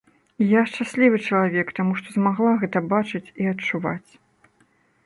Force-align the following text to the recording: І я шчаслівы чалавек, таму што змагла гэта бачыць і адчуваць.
І 0.43 0.45
я 0.51 0.61
шчаслівы 0.69 1.17
чалавек, 1.27 1.67
таму 1.81 1.93
што 2.01 2.17
змагла 2.17 2.51
гэта 2.65 2.85
бачыць 2.95 3.27
і 3.45 3.53
адчуваць. 3.55 4.11